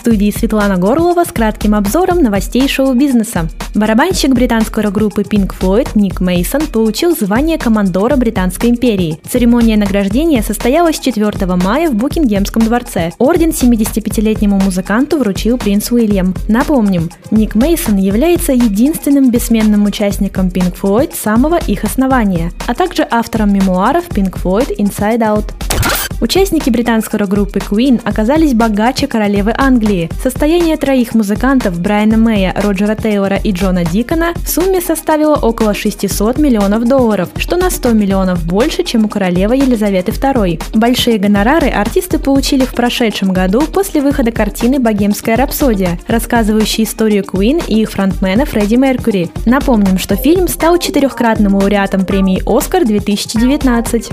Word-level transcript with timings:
Студии 0.00 0.30
Светлана 0.30 0.78
Горлова 0.78 1.24
с 1.24 1.30
кратким 1.30 1.74
обзором 1.74 2.22
новостей 2.22 2.66
шоу-бизнеса. 2.66 3.50
Барабанщик 3.74 4.32
британской 4.32 4.82
рок-группы 4.82 5.20
Pink 5.20 5.52
Floyd 5.60 5.90
Ник 5.94 6.22
Мейсон 6.22 6.68
получил 6.68 7.14
звание 7.14 7.58
командора 7.58 8.16
Британской 8.16 8.70
империи. 8.70 9.20
Церемония 9.30 9.76
награждения 9.76 10.42
состоялась 10.42 10.98
4 10.98 11.54
мая 11.56 11.90
в 11.90 11.94
Букингемском 11.96 12.62
дворце. 12.62 13.12
Орден 13.18 13.50
75-летнему 13.50 14.58
музыканту 14.58 15.18
вручил 15.18 15.58
принц 15.58 15.92
Уильям. 15.92 16.34
Напомним, 16.48 17.10
Ник 17.30 17.54
Мейсон 17.54 17.98
является 17.98 18.52
единственным 18.52 19.30
бессменным 19.30 19.84
участником 19.84 20.48
Pink 20.48 20.76
Floyd 20.80 21.14
с 21.14 21.18
самого 21.18 21.58
их 21.58 21.84
основания, 21.84 22.52
а 22.66 22.74
также 22.74 23.06
автором 23.10 23.52
мемуаров 23.52 24.08
Pink 24.08 24.42
Floyd 24.42 24.74
Inside 24.78 25.18
Out. 25.18 25.99
Участники 26.20 26.68
британской 26.68 27.18
рок-группы 27.18 27.60
Queen 27.60 27.98
оказались 28.04 28.52
богаче 28.52 29.06
королевы 29.06 29.54
Англии. 29.56 30.10
Состояние 30.22 30.76
троих 30.76 31.14
музыкантов 31.14 31.80
Брайана 31.80 32.18
Мэя, 32.18 32.54
Роджера 32.54 32.94
Тейлора 32.94 33.36
и 33.36 33.52
Джона 33.52 33.86
Дикона 33.86 34.34
в 34.36 34.48
сумме 34.48 34.82
составило 34.82 35.36
около 35.36 35.72
600 35.72 36.38
миллионов 36.38 36.86
долларов, 36.86 37.30
что 37.38 37.56
на 37.56 37.70
100 37.70 37.92
миллионов 37.92 38.44
больше, 38.44 38.82
чем 38.82 39.06
у 39.06 39.08
королевы 39.08 39.56
Елизаветы 39.56 40.12
II. 40.12 40.62
Большие 40.74 41.16
гонорары 41.16 41.68
артисты 41.68 42.18
получили 42.18 42.66
в 42.66 42.74
прошедшем 42.74 43.32
году 43.32 43.62
после 43.62 44.02
выхода 44.02 44.30
картины 44.30 44.78
«Богемская 44.78 45.36
рапсодия», 45.36 45.98
рассказывающей 46.06 46.84
историю 46.84 47.24
Queen 47.24 47.64
и 47.66 47.80
их 47.80 47.90
фронтмена 47.92 48.44
Фредди 48.44 48.74
Меркьюри. 48.74 49.30
Напомним, 49.46 49.98
что 49.98 50.16
фильм 50.16 50.48
стал 50.48 50.76
четырехкратным 50.76 51.54
лауреатом 51.54 52.04
премии 52.04 52.42
«Оскар» 52.44 52.84
2019. 52.84 54.10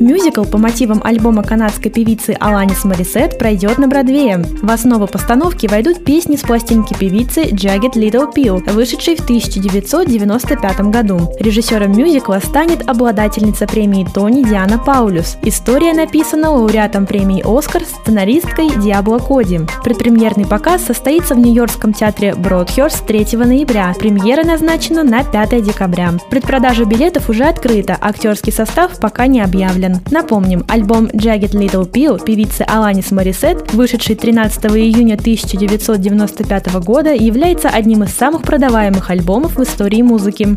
Мюзикл 0.00 0.44
по 0.44 0.58
мотивам 0.58 1.00
альбома 1.02 1.42
канадской 1.42 1.90
певицы 1.90 2.36
Аланис 2.38 2.84
Морисет 2.84 3.38
пройдет 3.38 3.78
на 3.78 3.88
Бродвее. 3.88 4.44
В 4.62 4.70
основу 4.70 5.06
постановки 5.06 5.66
войдут 5.66 6.04
песни 6.04 6.36
с 6.36 6.40
пластинки 6.40 6.94
певицы 6.94 7.42
Jagged 7.42 7.94
Little 7.94 8.32
Pill, 8.32 8.72
вышедшей 8.72 9.16
в 9.16 9.20
1995 9.24 10.80
году. 10.82 11.32
Режиссером 11.40 11.92
мюзикла 11.96 12.40
станет 12.44 12.88
обладательница 12.88 13.66
премии 13.66 14.06
Тони 14.14 14.44
Диана 14.44 14.78
Паулюс. 14.78 15.36
История 15.42 15.92
написана 15.92 16.50
лауреатом 16.50 17.06
премии 17.06 17.42
«Оскар» 17.44 17.82
сценаристкой 17.84 18.70
Диабло 18.76 19.18
Коди. 19.18 19.60
Предпремьерный 19.82 20.46
показ 20.46 20.84
состоится 20.84 21.34
в 21.34 21.38
Нью-Йоркском 21.38 21.92
театре 21.92 22.34
Бродхерст 22.34 23.04
3 23.06 23.36
ноября. 23.36 23.92
Премьера 23.98 24.44
назначена 24.44 25.02
на 25.02 25.24
5 25.24 25.62
декабря. 25.62 26.12
Предпродажа 26.30 26.84
билетов 26.84 27.28
уже 27.28 27.44
открыта, 27.44 27.96
актерский 28.00 28.52
состав 28.52 28.98
пока 29.00 29.26
не 29.26 29.40
объявлен. 29.40 29.57
Марлен. 29.78 30.00
Напомним, 30.10 30.64
альбом 30.68 31.06
Jagged 31.06 31.52
Little 31.52 31.90
Pill 31.90 32.22
певицы 32.22 32.62
Аланис 32.62 33.10
Морисет, 33.10 33.72
вышедший 33.72 34.16
13 34.16 34.64
июня 34.66 35.14
1995 35.14 36.74
года, 36.84 37.14
является 37.14 37.68
одним 37.68 38.04
из 38.04 38.10
самых 38.10 38.42
продаваемых 38.42 39.10
альбомов 39.10 39.56
в 39.56 39.62
истории 39.62 40.02
музыки. 40.02 40.56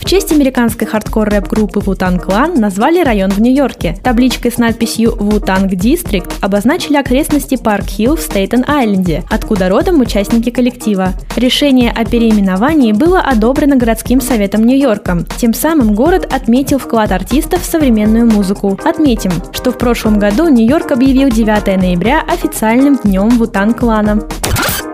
В 0.00 0.06
честь 0.06 0.32
американской 0.32 0.86
хардкор-рэп-группы 0.86 1.80
Wu-Tang 1.80 2.24
Clan 2.24 2.58
назвали 2.58 3.02
район 3.04 3.30
в 3.30 3.38
Нью-Йорке. 3.38 3.98
Табличкой 4.02 4.50
с 4.50 4.56
надписью 4.56 5.12
Wu-Tang 5.12 5.68
District 5.68 6.32
обозначили 6.40 6.96
окрестности 6.96 7.56
Парк-Хилл 7.56 8.16
в 8.16 8.20
Стейтен-Айленде, 8.20 9.24
откуда 9.28 9.68
родом 9.68 10.00
участники 10.00 10.48
коллектива. 10.48 11.12
Решение 11.36 11.92
о 11.92 12.06
переименовании 12.06 12.92
было 12.92 13.20
одобрено 13.20 13.76
городским 13.76 14.22
советом 14.22 14.64
Нью-Йорка. 14.64 15.26
Тем 15.36 15.52
самым 15.52 15.94
город 15.94 16.32
отметил 16.32 16.78
вклад 16.78 17.12
артистов 17.12 17.62
в 17.62 17.70
современную 17.70 18.26
музыку. 18.26 18.80
Отметим, 18.82 19.32
что 19.52 19.70
в 19.70 19.76
прошлом 19.76 20.18
году 20.18 20.48
Нью-Йорк 20.48 20.92
объявил 20.92 21.28
9 21.28 21.76
ноября 21.76 22.22
официальным 22.26 22.96
днем 22.96 23.28
Wu-Tang 23.28 23.78
Клана. 23.78 24.26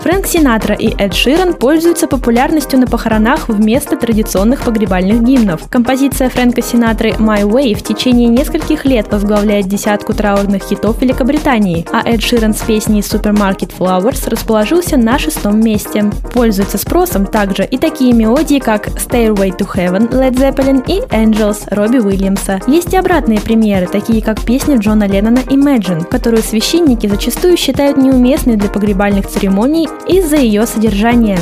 Фрэнк 0.07 0.25
Синатра 0.25 0.73
и 0.77 0.95
Эд 1.03 1.15
Ширан 1.15 1.53
пользуются 1.53 2.07
популярностью 2.07 2.79
на 2.79 2.87
похоронах 2.87 3.49
вместо 3.49 3.97
традиционных 3.97 4.63
погребальных 4.63 5.25
гимнов. 5.25 5.69
Композиция 5.69 6.29
Фрэнка 6.29 6.63
Синатры 6.63 7.11
«My 7.19 7.43
Way» 7.43 7.75
в 7.75 7.83
течение 7.83 8.29
нескольких 8.29 8.85
лет 8.85 9.11
возглавляет 9.11 9.67
десятку 9.67 10.13
траурных 10.13 10.63
хитов 10.63 11.03
Великобритании, 11.03 11.85
а 11.93 12.09
Эд 12.09 12.23
Ширан 12.23 12.55
с 12.55 12.61
песней 12.61 13.01
«Supermarket 13.01 13.73
Flowers» 13.77 14.31
расположился 14.31 14.97
на 14.97 15.19
шестом 15.19 15.59
месте. 15.59 16.05
Пользуются 16.33 16.79
спросом 16.79 17.27
также 17.27 17.65
и 17.65 17.77
такие 17.77 18.13
мелодии, 18.13 18.61
как 18.61 18.87
«Stairway 18.87 19.59
to 19.59 19.67
Heaven» 19.75 20.09
Led 20.11 20.37
Zeppelin 20.37 20.85
и 20.87 21.01
«Angels» 21.13 21.65
Робби 21.71 21.99
Уильямса. 21.99 22.61
Есть 22.69 22.95
и 22.95 22.97
обратные 22.97 23.41
примеры, 23.41 23.89
такие 23.89 24.23
как 24.23 24.41
песня 24.41 24.77
Джона 24.77 25.09
Леннона 25.09 25.41
«Imagine», 25.41 26.05
которую 26.05 26.45
священники 26.45 27.09
зачастую 27.09 27.57
считают 27.57 27.97
неуместной 27.97 28.55
для 28.55 28.69
погребальных 28.69 29.27
церемоний 29.27 29.89
из-за 30.09 30.37
ее 30.37 30.67
содержания. 30.67 31.39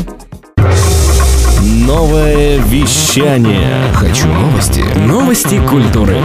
Новое 1.62 2.58
вещание. 2.58 3.92
Хочу 3.94 4.26
новости. 4.26 4.84
Новости 4.96 5.60
культуры. 5.66 6.16